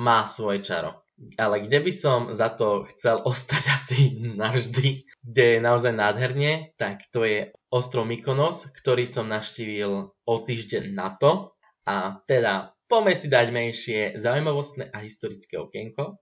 má 0.00 0.24
svoje 0.24 0.64
čaro 0.64 1.03
ale 1.38 1.66
kde 1.66 1.78
by 1.80 1.92
som 1.94 2.20
za 2.34 2.50
to 2.50 2.86
chcel 2.94 3.22
ostať 3.30 3.62
asi 3.70 3.98
navždy, 4.18 5.06
kde 5.22 5.44
je 5.56 5.58
naozaj 5.62 5.92
nádherne, 5.94 6.74
tak 6.76 7.06
to 7.10 7.24
je 7.24 7.54
ostrov 7.70 8.06
Mykonos, 8.06 8.70
ktorý 8.70 9.06
som 9.06 9.30
navštívil 9.30 9.92
o 10.10 10.34
týždeň 10.42 10.94
na 10.94 11.14
to. 11.14 11.54
A 11.84 12.22
teda 12.24 12.72
poďme 12.88 13.14
si 13.14 13.26
dať 13.28 13.46
menšie 13.52 14.00
zaujímavostné 14.16 14.88
a 14.88 14.98
historické 15.04 15.60
okienko. 15.60 16.16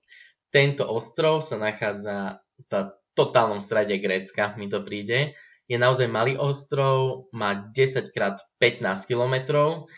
Tento 0.52 0.84
ostrov 0.84 1.40
sa 1.40 1.56
nachádza 1.56 2.42
v 2.68 2.92
totálnom 3.16 3.60
strede 3.64 3.96
Grécka, 4.00 4.52
mi 4.60 4.68
to 4.68 4.84
príde. 4.84 5.32
Je 5.70 5.78
naozaj 5.80 6.10
malý 6.10 6.36
ostrov, 6.36 7.30
má 7.32 7.70
10 7.72 8.12
x 8.12 8.44
15 8.60 9.08
kilometrov 9.08 9.88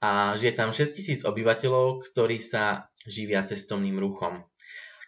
a 0.00 0.34
žije 0.36 0.52
tam 0.56 0.72
6000 0.72 1.28
obyvateľov, 1.28 2.08
ktorí 2.10 2.40
sa 2.40 2.88
živia 3.04 3.44
cestovným 3.44 4.00
ruchom. 4.00 4.48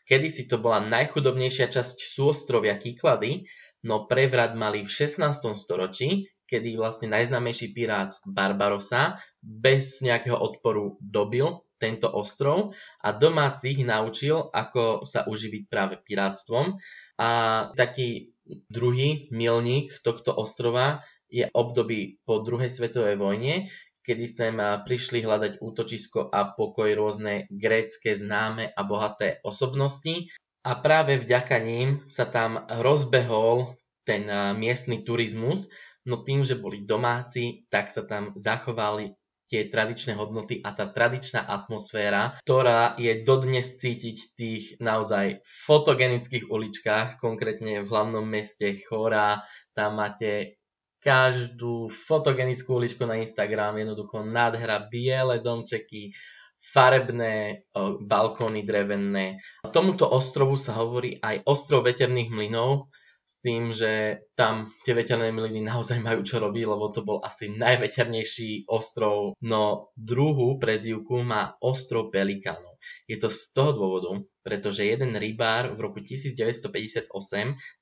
Kedysi 0.05 0.45
to 0.51 0.61
bola 0.61 0.85
najchudobnejšia 0.85 1.73
časť 1.73 2.05
súostrovia 2.05 2.77
Kyklady, 2.77 3.49
no 3.89 4.05
prevrat 4.05 4.53
mali 4.53 4.85
v 4.85 4.91
16. 4.91 5.57
storočí, 5.57 6.29
kedy 6.45 6.77
vlastne 6.77 7.09
najznámejší 7.09 7.73
pirát 7.73 8.13
Barbarosa 8.29 9.17
bez 9.41 10.05
nejakého 10.05 10.37
odporu 10.37 11.01
dobil 11.01 11.65
tento 11.81 12.13
ostrov 12.13 12.77
a 13.01 13.11
domácich 13.11 13.81
naučil, 13.83 14.53
ako 14.53 15.09
sa 15.09 15.25
uživiť 15.25 15.63
práve 15.67 15.99
pirátstvom. 16.05 16.79
A 17.19 17.29
taký 17.75 18.37
druhý 18.69 19.33
milník 19.33 19.97
tohto 20.05 20.37
ostrova 20.37 21.03
je 21.33 21.49
období 21.49 22.21
po 22.29 22.45
druhej 22.45 22.69
svetovej 22.69 23.17
vojne, 23.17 23.73
kedy 24.03 24.27
sem 24.29 24.55
prišli 24.59 25.23
hľadať 25.23 25.63
útočisko 25.63 26.29
a 26.29 26.53
pokoj 26.53 26.91
rôzne 26.93 27.47
grécké 27.49 28.13
známe 28.13 28.71
a 28.75 28.81
bohaté 28.83 29.39
osobnosti. 29.47 30.29
A 30.63 30.79
práve 30.79 31.19
vďaka 31.19 31.59
ním 31.59 32.07
sa 32.07 32.23
tam 32.23 32.67
rozbehol 32.71 33.79
ten 34.07 34.27
miestny 34.59 35.03
turizmus, 35.03 35.71
no 36.07 36.23
tým, 36.23 36.43
že 36.43 36.59
boli 36.59 36.83
domáci, 36.83 37.67
tak 37.71 37.91
sa 37.91 38.03
tam 38.07 38.35
zachovali 38.35 39.15
tie 39.53 39.69
tradičné 39.69 40.17
hodnoty 40.17 40.65
a 40.65 40.73
tá 40.73 40.89
tradičná 40.89 41.45
atmosféra, 41.45 42.41
ktorá 42.41 42.97
je 42.97 43.21
dodnes 43.21 43.69
cítiť 43.77 44.17
v 44.17 44.29
tých 44.33 44.65
naozaj 44.81 45.45
fotogenických 45.45 46.49
uličkách, 46.49 47.21
konkrétne 47.21 47.85
v 47.85 47.91
hlavnom 47.93 48.25
meste 48.25 48.73
Chora, 48.81 49.45
tam 49.77 50.01
máte 50.01 50.62
každú 51.03 51.91
fotogenickú 51.91 52.79
uličku 52.79 53.03
na 53.03 53.19
Instagram, 53.19 53.83
jednoducho 53.83 54.23
nádhera, 54.23 54.87
biele 54.87 55.43
domčeky, 55.43 56.15
farebné 56.63 57.67
balkóny 58.07 58.63
drevené. 58.63 59.43
Tomuto 59.75 60.07
ostrovu 60.07 60.55
sa 60.55 60.79
hovorí 60.79 61.19
aj 61.19 61.43
ostrov 61.43 61.83
veterných 61.83 62.31
mlynov, 62.31 62.87
s 63.23 63.39
tým, 63.39 63.71
že 63.71 64.23
tam 64.35 64.75
tie 64.83 64.93
veterné 64.99 65.31
mlyny 65.31 65.63
naozaj 65.63 66.03
majú 66.03 66.27
čo 66.27 66.43
robiť, 66.43 66.65
lebo 66.67 66.91
to 66.91 67.07
bol 67.07 67.23
asi 67.23 67.49
najveternejší 67.55 68.67
ostrov. 68.67 69.39
No 69.41 69.95
druhú 69.95 70.59
prezývku 70.59 71.23
má 71.23 71.55
ostrov 71.63 72.11
Pelikánov. 72.11 72.77
Je 73.07 73.17
to 73.17 73.31
z 73.31 73.55
toho 73.55 73.73
dôvodu, 73.79 74.11
pretože 74.43 74.83
jeden 74.83 75.15
rybár 75.15 75.79
v 75.79 75.87
roku 75.87 75.99
1958 76.03 77.15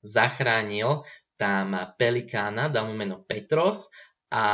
zachránil 0.05 1.03
tam 1.41 1.73
pelikána, 1.97 2.69
dal 2.69 2.85
mu 2.85 2.93
meno 2.93 3.25
Petros 3.25 3.89
a 4.29 4.45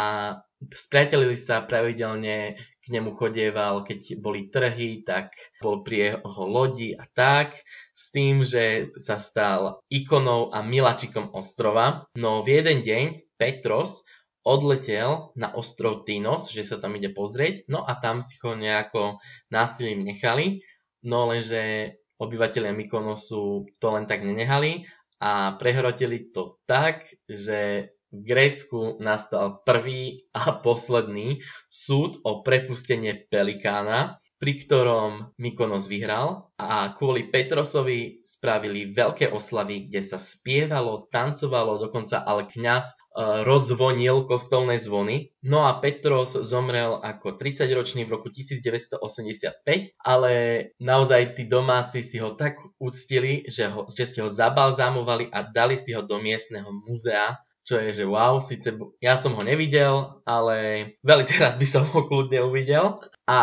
spriatelili 0.71 1.35
sa 1.35 1.59
pravidelne, 1.59 2.55
k 2.55 2.85
nemu 2.87 3.19
chodieval, 3.19 3.83
keď 3.83 4.15
boli 4.15 4.47
trhy, 4.47 5.03
tak 5.03 5.35
bol 5.59 5.83
pri 5.83 6.15
jeho 6.15 6.43
lodi 6.47 6.95
a 6.95 7.03
tak, 7.03 7.59
s 7.91 8.15
tým, 8.15 8.47
že 8.47 8.95
sa 8.95 9.19
stal 9.19 9.83
ikonou 9.91 10.47
a 10.55 10.63
milačikom 10.63 11.35
ostrova. 11.35 12.07
No 12.15 12.47
v 12.47 12.63
jeden 12.63 12.79
deň 12.87 13.03
Petros 13.35 14.07
odletel 14.47 15.35
na 15.35 15.51
ostrov 15.51 16.07
Tinos, 16.07 16.47
že 16.55 16.63
sa 16.63 16.79
tam 16.79 16.95
ide 16.95 17.11
pozrieť, 17.11 17.67
no 17.67 17.83
a 17.83 17.91
tam 17.99 18.23
si 18.23 18.39
ho 18.39 18.55
nejako 18.55 19.19
násilím 19.51 20.07
nechali, 20.07 20.63
no 21.03 21.27
lenže 21.27 21.93
obyvateľia 22.17 22.71
Mykonosu 22.71 23.67
to 23.77 23.87
len 23.91 24.07
tak 24.07 24.23
nenehali 24.23 24.87
a 25.17 25.57
prehrotili 25.57 26.29
to 26.29 26.61
tak, 26.69 27.09
že 27.25 27.91
v 28.13 28.19
Grécku 28.23 28.97
nastal 29.03 29.59
prvý 29.67 30.23
a 30.31 30.55
posledný 30.55 31.43
súd 31.67 32.23
o 32.23 32.39
prepustenie 32.39 33.27
Pelikána, 33.27 34.23
pri 34.37 34.53
ktorom 34.61 35.33
Mykonos 35.41 35.89
vyhral 35.89 36.53
a 36.61 36.93
kvôli 36.93 37.25
Petrosovi 37.25 38.21
spravili 38.21 38.93
veľké 38.93 39.33
oslavy, 39.33 39.89
kde 39.89 40.01
sa 40.05 40.21
spievalo, 40.21 41.09
tancovalo, 41.09 41.81
dokonca 41.81 42.21
ale 42.21 42.45
kňaz 42.45 43.06
e, 43.17 43.41
rozvonil 43.41 44.29
kostolné 44.29 44.77
zvony. 44.77 45.33
No 45.41 45.65
a 45.65 45.81
Petros 45.81 46.37
zomrel 46.37 47.01
ako 47.01 47.41
30-ročný 47.41 48.05
v 48.05 48.13
roku 48.13 48.29
1985, 48.29 49.97
ale 49.97 50.33
naozaj 50.77 51.33
tí 51.33 51.49
domáci 51.49 52.05
si 52.05 52.21
ho 52.21 52.37
tak 52.37 52.61
uctili, 52.77 53.49
že, 53.49 53.73
ho, 53.73 53.89
že 53.89 54.05
si 54.05 54.21
ho 54.21 54.29
zabalzámovali 54.29 55.33
a 55.33 55.41
dali 55.41 55.81
si 55.81 55.97
ho 55.97 56.05
do 56.05 56.21
miestneho 56.21 56.69
muzea 56.85 57.41
čo 57.67 57.75
je, 57.83 57.99
že 57.99 58.05
wow, 58.07 58.39
síce 58.39 58.79
ja 59.03 59.19
som 59.19 59.35
ho 59.35 59.43
nevidel, 59.43 60.23
ale 60.23 60.55
veľmi 61.03 61.27
rád 61.43 61.59
by 61.59 61.67
som 61.67 61.83
ho 61.83 62.07
kľudne 62.07 62.39
uvidel. 62.47 63.03
A 63.27 63.37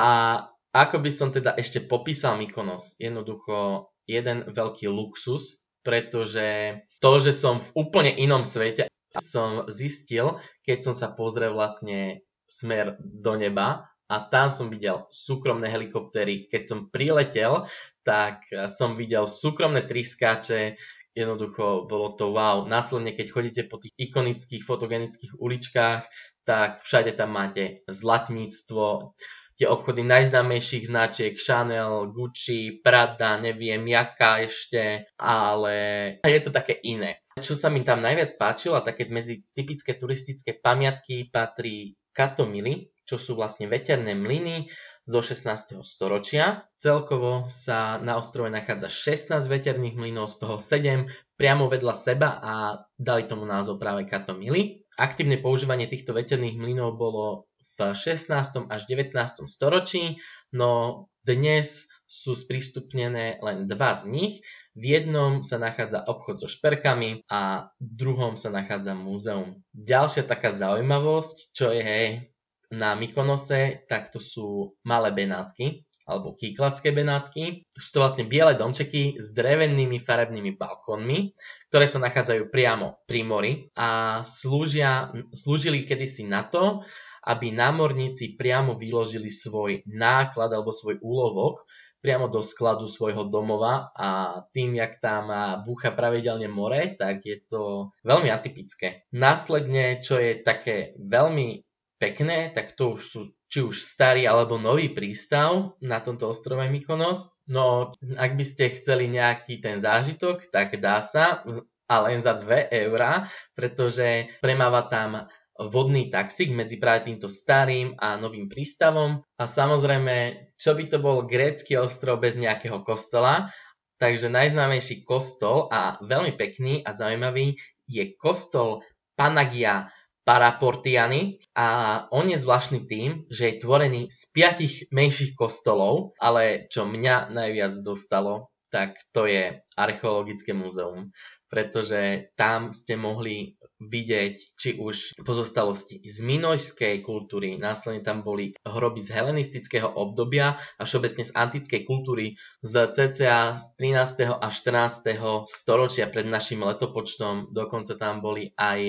ako 0.72 0.96
by 1.04 1.10
som 1.12 1.28
teda 1.30 1.52
ešte 1.54 1.84
popísal 1.84 2.40
Mykonos? 2.40 2.96
Jednoducho 2.96 3.92
jeden 4.08 4.48
veľký 4.48 4.88
luxus, 4.88 5.62
pretože 5.84 6.80
to, 6.98 7.10
že 7.20 7.36
som 7.36 7.60
v 7.60 7.68
úplne 7.76 8.10
inom 8.16 8.42
svete, 8.42 8.88
som 9.20 9.66
zistil, 9.70 10.42
keď 10.66 10.90
som 10.90 10.94
sa 10.96 11.12
pozrel 11.14 11.54
vlastne 11.54 12.26
smer 12.50 12.98
do 13.00 13.34
neba 13.38 13.86
a 14.10 14.16
tam 14.20 14.52
som 14.52 14.68
videl 14.68 15.08
súkromné 15.10 15.70
helikoptery. 15.70 16.46
Keď 16.50 16.62
som 16.68 16.78
priletel, 16.92 17.66
tak 18.04 18.44
som 18.68 19.00
videl 19.00 19.24
súkromné 19.24 19.86
triskáče, 19.88 20.76
jednoducho 21.16 21.88
bolo 21.88 22.12
to 22.12 22.34
wow. 22.34 22.66
Následne, 22.68 23.14
keď 23.16 23.26
chodíte 23.30 23.62
po 23.70 23.80
tých 23.80 23.94
ikonických 23.96 24.66
fotogenických 24.66 25.38
uličkách, 25.38 26.02
tak 26.44 26.84
všade 26.84 27.16
tam 27.16 27.32
máte 27.32 27.86
zlatníctvo, 27.88 29.16
tie 29.54 29.70
obchody 29.70 30.02
najznámejších 30.02 30.90
značiek 30.90 31.34
Chanel, 31.38 32.10
Gucci, 32.10 32.82
Prada, 32.82 33.38
neviem, 33.38 33.82
jaká 33.86 34.42
ešte, 34.42 35.06
ale 35.18 35.76
je 36.22 36.42
to 36.42 36.50
také 36.50 36.74
iné. 36.82 37.22
Čo 37.38 37.58
sa 37.58 37.70
mi 37.70 37.82
tam 37.82 37.98
najviac 37.98 38.34
páčilo, 38.38 38.78
a 38.78 38.86
také 38.86 39.10
medzi 39.10 39.42
typické 39.54 39.94
turistické 39.98 40.54
pamiatky 40.54 41.30
patrí 41.30 41.98
Katomily, 42.14 42.94
čo 43.04 43.18
sú 43.18 43.34
vlastne 43.34 43.66
veterné 43.66 44.14
mlyny 44.14 44.70
zo 45.04 45.20
16. 45.20 45.82
storočia. 45.84 46.64
Celkovo 46.78 47.44
sa 47.50 47.98
na 48.00 48.16
ostrove 48.16 48.48
nachádza 48.48 48.88
16 48.88 49.50
veterných 49.50 49.98
mlynov, 49.98 50.30
z 50.30 50.36
toho 50.40 50.56
7 50.56 51.10
priamo 51.36 51.66
vedľa 51.68 51.94
seba 51.98 52.38
a 52.40 52.54
dali 52.96 53.26
tomu 53.26 53.44
názov 53.44 53.82
práve 53.82 54.06
Katomily. 54.06 54.86
Aktívne 54.94 55.42
používanie 55.42 55.90
týchto 55.90 56.14
veterných 56.14 56.54
mlynov 56.54 56.94
bolo 56.94 57.50
v 57.74 57.94
16. 57.94 58.70
až 58.70 58.82
19. 58.86 59.14
storočí, 59.50 60.22
no 60.54 61.04
dnes 61.26 61.90
sú 62.06 62.38
sprístupnené 62.38 63.42
len 63.42 63.66
dva 63.66 63.98
z 63.98 64.02
nich. 64.06 64.34
V 64.74 64.94
jednom 64.98 65.42
sa 65.42 65.58
nachádza 65.58 66.02
obchod 66.06 66.42
so 66.42 66.48
šperkami 66.50 67.26
a 67.30 67.70
v 67.78 67.90
druhom 67.94 68.34
sa 68.38 68.50
nachádza 68.50 68.94
múzeum. 68.94 69.62
Ďalšia 69.74 70.26
taká 70.26 70.50
zaujímavosť, 70.50 71.54
čo 71.54 71.74
je 71.74 72.30
na 72.74 72.98
Mykonose, 72.98 73.86
tak 73.86 74.10
to 74.10 74.18
sú 74.18 74.74
malé 74.82 75.14
benátky, 75.14 75.86
alebo 76.04 76.36
kýkladské 76.36 76.90
benátky. 76.92 77.64
Sú 77.72 77.88
to 77.96 78.02
vlastne 78.02 78.28
biele 78.28 78.58
domčeky 78.58 79.16
s 79.16 79.32
drevenými 79.32 80.02
farebnými 80.02 80.58
balkónmi, 80.58 81.32
ktoré 81.70 81.86
sa 81.88 82.02
nachádzajú 82.02 82.50
priamo 82.52 83.00
pri 83.08 83.20
mori 83.24 83.52
a 83.78 84.20
slúžia, 84.26 85.14
slúžili 85.32 85.86
kedysi 85.88 86.28
na 86.28 86.44
to, 86.44 86.84
aby 87.24 87.50
námorníci 87.50 88.36
priamo 88.36 88.76
vyložili 88.76 89.32
svoj 89.32 89.82
náklad 89.88 90.52
alebo 90.52 90.70
svoj 90.70 91.00
úlovok 91.00 91.64
priamo 92.04 92.28
do 92.28 92.44
skladu 92.44 92.84
svojho 92.84 93.32
domova 93.32 93.88
a 93.96 94.40
tým, 94.52 94.76
jak 94.76 95.00
tam 95.00 95.32
búcha 95.64 95.88
pravidelne 95.88 96.52
more, 96.52 96.92
tak 97.00 97.24
je 97.24 97.40
to 97.48 97.96
veľmi 98.04 98.28
atypické. 98.28 99.08
Následne, 99.08 100.04
čo 100.04 100.20
je 100.20 100.36
také 100.36 100.92
veľmi 101.00 101.64
pekné, 101.96 102.52
tak 102.52 102.76
to 102.76 103.00
už 103.00 103.02
sú 103.02 103.20
či 103.48 103.64
už 103.64 103.86
starý 103.86 104.28
alebo 104.28 104.60
nový 104.60 104.92
prístav 104.92 105.80
na 105.80 106.02
tomto 106.02 106.28
ostrove 106.28 106.60
Mykonos. 106.68 107.40
No, 107.48 107.96
ak 108.20 108.36
by 108.36 108.44
ste 108.44 108.76
chceli 108.76 109.08
nejaký 109.08 109.64
ten 109.64 109.80
zážitok, 109.80 110.52
tak 110.52 110.76
dá 110.82 111.00
sa, 111.00 111.40
a 111.84 111.94
len 112.04 112.20
za 112.20 112.36
2 112.36 112.68
eurá, 112.84 113.30
pretože 113.56 114.28
premáva 114.44 114.84
tam 114.88 115.24
vodný 115.58 116.10
taxík 116.10 116.50
medzi 116.50 116.82
práve 116.82 117.10
týmto 117.10 117.30
starým 117.30 117.94
a 117.98 118.18
novým 118.18 118.50
prístavom. 118.50 119.22
A 119.38 119.44
samozrejme, 119.46 120.50
čo 120.58 120.74
by 120.74 120.84
to 120.90 120.98
bol 120.98 121.26
grécky 121.26 121.78
ostrov 121.78 122.18
bez 122.18 122.34
nejakého 122.34 122.82
kostola, 122.82 123.54
takže 124.02 124.26
najznámejší 124.30 125.06
kostol 125.06 125.70
a 125.70 126.02
veľmi 126.02 126.34
pekný 126.34 126.82
a 126.82 126.90
zaujímavý 126.90 127.54
je 127.86 128.04
kostol 128.18 128.82
Panagia 129.14 129.94
Paraportiany 130.24 131.36
a 131.52 132.00
on 132.08 132.32
je 132.32 132.40
zvláštny 132.40 132.88
tým, 132.88 133.28
že 133.28 133.52
je 133.52 133.60
tvorený 133.60 134.08
z 134.08 134.20
piatich 134.32 134.74
menších 134.88 135.36
kostolov, 135.36 136.16
ale 136.16 136.64
čo 136.72 136.88
mňa 136.88 137.28
najviac 137.28 137.76
dostalo, 137.84 138.48
tak 138.72 138.96
to 139.12 139.28
je 139.28 139.60
archeologické 139.76 140.56
múzeum, 140.56 141.12
pretože 141.52 142.32
tam 142.40 142.72
ste 142.72 142.96
mohli 142.96 143.60
vidieť 143.88 144.34
či 144.56 144.80
už 144.80 145.20
pozostalosti 145.22 146.00
z 146.04 146.16
minojskej 146.24 147.04
kultúry, 147.04 147.56
následne 147.60 148.04
tam 148.04 148.24
boli 148.24 148.56
hroby 148.64 149.00
z 149.04 149.12
helenistického 149.12 149.88
obdobia 149.88 150.56
a 150.76 150.82
všeobecne 150.82 151.24
z 151.24 151.32
antickej 151.32 151.82
kultúry 151.84 152.40
z 152.64 152.74
cca 152.90 153.58
13. 153.58 154.40
a 154.40 154.46
14. 154.48 155.48
storočia 155.48 156.08
pred 156.08 156.26
našim 156.28 156.64
letopočtom, 156.64 157.52
dokonca 157.52 157.94
tam 157.96 158.24
boli 158.24 158.52
aj 158.56 158.80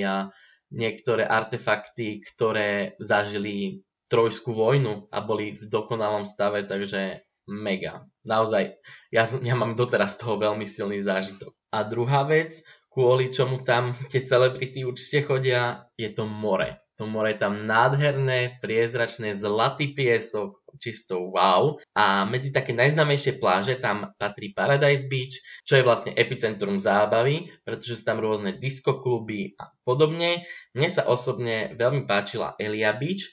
niektoré 0.73 1.23
artefakty, 1.23 2.25
ktoré 2.25 2.97
zažili 2.97 3.85
trojskú 4.09 4.53
vojnu 4.53 5.09
a 5.09 5.21
boli 5.21 5.57
v 5.57 5.65
dokonalom 5.65 6.29
stave, 6.29 6.65
takže 6.65 7.25
mega. 7.45 8.05
Naozaj, 8.25 8.81
ja, 9.13 9.23
ja 9.25 9.55
mám 9.57 9.77
doteraz 9.77 10.17
toho 10.17 10.37
veľmi 10.41 10.65
silný 10.65 11.05
zážitok. 11.05 11.53
A 11.69 11.85
druhá 11.85 12.25
vec, 12.25 12.65
kvôli 12.95 13.27
čomu 13.27 13.67
tam 13.67 13.91
tie 14.07 14.23
celebrity 14.23 14.87
určite 14.87 15.27
chodia, 15.27 15.91
je 15.99 16.07
to 16.15 16.23
more. 16.23 16.79
To 16.95 17.03
more 17.03 17.27
je 17.27 17.43
tam 17.43 17.67
nádherné, 17.67 18.63
priezračné, 18.63 19.35
zlatý 19.35 19.91
piesok, 19.91 20.63
čisto 20.79 21.27
wow. 21.27 21.75
A 21.91 22.23
medzi 22.23 22.55
také 22.55 22.71
najznámejšie 22.71 23.35
pláže 23.35 23.75
tam 23.83 24.15
patrí 24.15 24.55
Paradise 24.55 25.11
Beach, 25.11 25.43
čo 25.67 25.75
je 25.75 25.83
vlastne 25.83 26.15
epicentrum 26.15 26.79
zábavy, 26.79 27.51
pretože 27.67 27.99
sú 27.99 28.03
tam 28.07 28.23
rôzne 28.23 28.55
diskokluby 28.55 29.59
a 29.59 29.75
podobne. 29.83 30.47
Mne 30.71 30.87
sa 30.87 31.03
osobne 31.03 31.75
veľmi 31.75 32.07
páčila 32.07 32.55
Elia 32.55 32.95
Beach, 32.95 33.27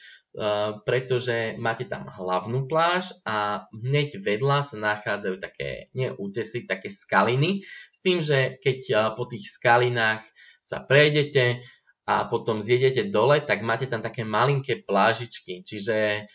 pretože 0.89 1.61
máte 1.61 1.85
tam 1.85 2.09
hlavnú 2.09 2.65
pláž 2.65 3.13
a 3.29 3.69
hneď 3.73 4.17
vedľa 4.17 4.65
sa 4.65 4.77
nachádzajú 4.81 5.37
také, 5.41 5.93
nie 5.93 6.09
útesy, 6.09 6.65
také 6.65 6.89
skaliny, 6.89 7.69
s 7.93 7.99
tým, 8.01 8.25
že 8.25 8.57
keď 8.65 8.79
uh, 8.91 8.99
po 9.13 9.29
tých 9.29 9.53
skalinách 9.53 10.25
sa 10.65 10.81
prejdete, 10.81 11.61
a 12.03 12.27
potom 12.27 12.59
zjedete 12.59 13.07
dole, 13.07 13.39
tak 13.39 13.63
máte 13.63 13.87
tam 13.87 14.03
také 14.03 14.27
malinké 14.27 14.83
plážičky. 14.83 15.63
Čiže 15.63 16.27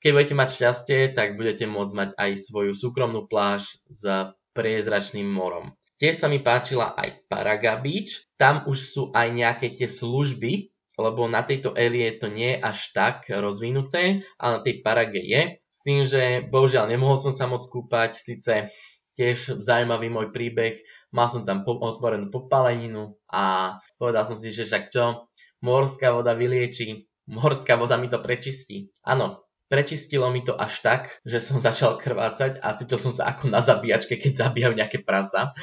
keď 0.00 0.10
budete 0.14 0.34
mať 0.38 0.48
šťastie, 0.54 1.00
tak 1.12 1.34
budete 1.34 1.66
môcť 1.66 1.94
mať 1.98 2.10
aj 2.14 2.30
svoju 2.38 2.72
súkromnú 2.72 3.26
pláž 3.26 3.66
s 3.90 4.06
priezračným 4.54 5.26
morom. 5.26 5.74
Tiež 6.00 6.16
sa 6.16 6.32
mi 6.32 6.40
páčila 6.40 6.96
aj 6.96 7.28
Paraga 7.28 7.76
Beach. 7.76 8.24
Tam 8.40 8.64
už 8.64 8.78
sú 8.80 9.02
aj 9.12 9.28
nejaké 9.34 9.76
tie 9.76 9.84
služby, 9.84 10.72
lebo 10.98 11.30
na 11.30 11.44
tejto 11.46 11.76
Elie 11.78 12.16
to 12.18 12.26
nie 12.26 12.56
je 12.56 12.62
až 12.62 12.78
tak 12.96 13.16
rozvinuté, 13.30 14.26
ale 14.40 14.50
na 14.58 14.64
tej 14.64 14.82
Parage 14.82 15.22
je. 15.22 15.62
S 15.70 15.78
tým, 15.86 16.08
že 16.08 16.46
bohužiaľ 16.48 16.90
nemohol 16.90 17.18
som 17.20 17.30
sa 17.30 17.46
moc 17.46 17.62
kúpať, 17.62 18.18
síce 18.18 18.74
tiež 19.14 19.60
zaujímavý 19.60 20.08
môj 20.08 20.32
príbeh, 20.32 20.82
mal 21.12 21.28
som 21.28 21.44
tam 21.44 21.62
po- 21.62 21.78
otvorenú 21.78 22.32
popaleninu 22.32 23.18
a 23.28 23.76
povedal 24.00 24.24
som 24.24 24.38
si, 24.38 24.54
že 24.54 24.64
však 24.64 24.84
čo, 24.90 25.28
morská 25.60 26.14
voda 26.14 26.32
vylieči 26.32 27.10
morská 27.30 27.78
voda 27.78 27.94
mi 27.94 28.10
to 28.10 28.18
prečistí. 28.18 28.90
Áno, 29.06 29.46
prečistilo 29.70 30.26
mi 30.34 30.42
to 30.42 30.58
až 30.58 30.82
tak, 30.82 31.02
že 31.22 31.38
som 31.38 31.62
začal 31.66 31.96
krvácať 31.96 32.58
a 32.58 32.74
cítil 32.74 32.98
som 32.98 33.14
sa 33.14 33.30
ako 33.30 33.48
na 33.48 33.62
zabíjačke, 33.62 34.18
keď 34.18 34.50
zabíjajú 34.50 34.74
nejaké 34.74 34.98
prasa. 35.06 35.54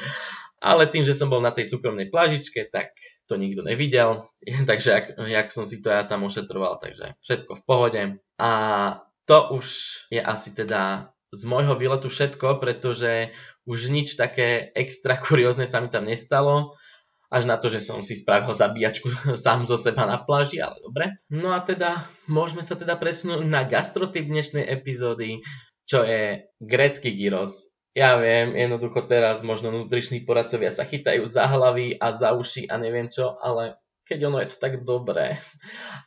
Ale 0.58 0.90
tým, 0.90 1.06
že 1.06 1.14
som 1.14 1.30
bol 1.30 1.38
na 1.38 1.54
tej 1.54 1.70
súkromnej 1.70 2.10
plážičke, 2.10 2.66
tak 2.70 2.94
to 3.30 3.38
nikto 3.38 3.62
nevidel. 3.62 4.30
takže 4.68 4.90
jak, 4.90 5.06
jak 5.18 5.48
som 5.54 5.62
si 5.62 5.78
to 5.78 5.90
ja 5.90 6.02
tam 6.02 6.26
ošetroval, 6.26 6.82
takže 6.82 7.14
všetko 7.22 7.52
v 7.58 7.62
pohode. 7.66 8.02
A 8.38 8.50
to 9.28 9.38
už 9.54 9.66
je 10.10 10.22
asi 10.22 10.56
teda 10.56 11.12
z 11.28 11.42
môjho 11.44 11.76
výletu 11.76 12.08
všetko, 12.08 12.58
pretože 12.58 13.36
už 13.68 13.92
nič 13.92 14.16
také 14.16 14.72
extra 14.72 15.20
kuriózne 15.20 15.68
sa 15.68 15.84
mi 15.84 15.92
tam 15.92 16.08
nestalo 16.08 16.78
až 17.28 17.44
na 17.44 17.60
to, 17.60 17.68
že 17.68 17.84
som 17.84 18.00
si 18.00 18.16
spravil 18.16 18.56
zabíjačku 18.56 19.12
sám 19.44 19.68
zo 19.68 19.76
seba 19.76 20.08
na 20.08 20.16
pláži, 20.16 20.64
ale 20.64 20.80
dobre. 20.80 21.20
No 21.28 21.52
a 21.52 21.60
teda, 21.60 22.08
môžeme 22.24 22.64
sa 22.64 22.74
teda 22.74 22.96
presunúť 22.96 23.44
na 23.44 23.68
gastrotyp 23.68 24.24
dnešnej 24.24 24.64
epizódy, 24.64 25.44
čo 25.84 26.04
je 26.04 26.48
grecký 26.60 27.12
gyros. 27.12 27.68
Ja 27.98 28.14
viem, 28.14 28.54
jednoducho 28.54 29.10
teraz 29.10 29.42
možno 29.42 29.74
nutriční 29.74 30.22
poradcovia 30.22 30.70
sa 30.70 30.86
chytajú 30.86 31.26
za 31.26 31.50
hlavy 31.50 31.98
a 31.98 32.14
za 32.14 32.30
uši 32.30 32.70
a 32.70 32.78
neviem 32.78 33.10
čo, 33.10 33.34
ale 33.42 33.74
keď 34.06 34.30
ono 34.30 34.38
je 34.38 34.54
to 34.54 34.56
tak 34.62 34.86
dobré. 34.86 35.34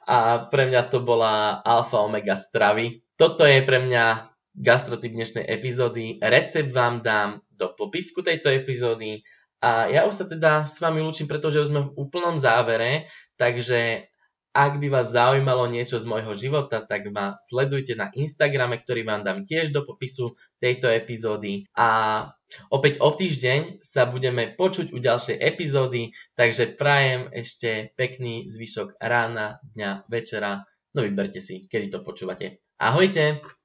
A 0.08 0.48
pre 0.48 0.72
mňa 0.72 0.88
to 0.88 1.04
bola 1.04 1.60
alfa 1.60 2.00
omega 2.00 2.40
stravy. 2.40 3.04
Toto 3.20 3.44
je 3.44 3.60
pre 3.68 3.84
mňa 3.84 4.32
gastrotyp 4.56 5.12
dnešnej 5.12 5.44
epizódy. 5.44 6.16
Recept 6.24 6.72
vám 6.72 7.04
dám 7.04 7.44
do 7.52 7.76
popisku 7.76 8.24
tejto 8.24 8.48
epizódy 8.56 9.28
a 9.60 9.92
ja 9.92 10.08
už 10.08 10.16
sa 10.16 10.26
teda 10.32 10.64
s 10.64 10.80
vami 10.80 11.04
lúčim, 11.04 11.28
pretože 11.28 11.60
už 11.60 11.76
sme 11.76 11.92
v 11.92 11.94
úplnom 12.00 12.40
závere, 12.40 13.12
takže 13.36 14.11
ak 14.52 14.84
by 14.84 14.88
vás 14.92 15.16
zaujímalo 15.16 15.72
niečo 15.72 15.96
z 15.96 16.06
môjho 16.08 16.36
života, 16.36 16.84
tak 16.84 17.08
ma 17.08 17.40
sledujte 17.40 17.96
na 17.96 18.12
Instagrame, 18.12 18.84
ktorý 18.84 19.08
vám 19.08 19.24
dám 19.24 19.48
tiež 19.48 19.72
do 19.72 19.88
popisu 19.88 20.36
tejto 20.60 20.92
epizódy. 20.92 21.68
A 21.72 22.28
opäť 22.68 23.00
o 23.00 23.16
týždeň 23.16 23.80
sa 23.80 24.04
budeme 24.04 24.52
počuť 24.52 24.92
u 24.92 25.00
ďalšej 25.00 25.40
epizódy, 25.40 26.12
takže 26.36 26.76
prajem 26.76 27.32
ešte 27.32 27.96
pekný 27.96 28.52
zvyšok 28.52 29.00
rána, 29.00 29.64
dňa, 29.72 30.12
večera. 30.12 30.68
No 30.92 31.08
vyberte 31.08 31.40
si, 31.40 31.72
kedy 31.72 31.88
to 31.88 32.04
počúvate. 32.04 32.60
Ahojte! 32.76 33.61